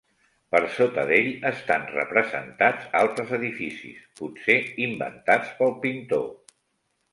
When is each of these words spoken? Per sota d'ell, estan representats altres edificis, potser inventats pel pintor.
Per 0.53 0.59
sota 0.77 1.03
d'ell, 1.11 1.27
estan 1.49 1.85
representats 1.91 2.89
altres 3.01 3.35
edificis, 3.39 4.01
potser 4.23 4.59
inventats 4.89 5.55
pel 5.63 5.79
pintor. 5.87 6.29